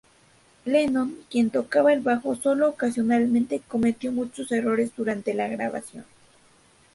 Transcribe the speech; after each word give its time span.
Lennon, 0.65 1.13
quien 1.29 1.51
tocaba 1.51 1.93
el 1.93 1.99
bajo 1.99 2.35
solo 2.35 2.69
ocasionalmente, 2.69 3.61
cometió 3.67 4.11
muchos 4.11 4.51
errores 4.51 4.89
durante 4.97 5.35
la 5.35 5.47
grabación. 5.47 6.05